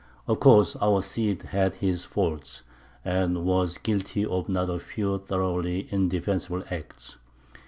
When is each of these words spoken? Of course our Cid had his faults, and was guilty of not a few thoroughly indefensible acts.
Of 0.27 0.39
course 0.39 0.75
our 0.77 1.03
Cid 1.03 1.43
had 1.43 1.75
his 1.75 2.03
faults, 2.03 2.63
and 3.05 3.45
was 3.45 3.77
guilty 3.77 4.25
of 4.25 4.49
not 4.49 4.67
a 4.67 4.79
few 4.79 5.19
thoroughly 5.19 5.87
indefensible 5.91 6.63
acts. 6.71 7.17